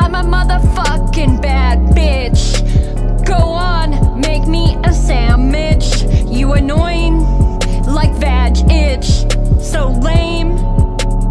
I'm 0.00 0.14
a 0.14 0.22
motherfucking 0.22 1.40
bad 1.40 1.78
bitch. 1.94 2.57
Go 3.28 3.34
on, 3.34 4.18
make 4.18 4.46
me 4.46 4.74
a 4.84 4.92
sandwich. 4.92 6.02
You 6.32 6.54
annoying, 6.54 7.18
like 7.84 8.14
vag 8.14 8.56
itch. 8.70 9.28
So 9.62 9.88
lame, 10.02 10.52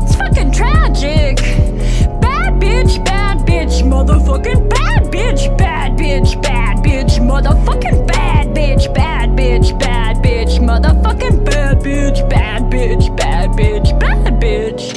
it's 0.03 0.15
fucking 0.15 0.51
tragic. 0.51 1.37
Bad 2.21 2.61
bitch, 2.61 3.03
bad 3.03 3.39
bitch, 3.47 3.81
motherfucking 3.81 4.69
bad 4.69 5.05
bitch, 5.11 5.57
bad 5.57 5.97
bitch, 5.97 6.39
bad 6.43 6.77
bitch, 6.83 7.17
motherfucking 7.17 8.07
bad 8.07 8.47
bitch, 8.55 8.93
bad 8.93 9.29
bitch, 9.31 9.79
bad 9.79 10.17
bitch, 10.17 10.59
motherfucking 10.59 11.45
bad 11.45 11.77
bitch, 11.79 12.29
bad 12.29 12.61
bitch, 12.71 13.17
bad 13.17 13.49
bitch, 13.51 13.99
bad 13.99 14.39
bitch. 14.39 14.96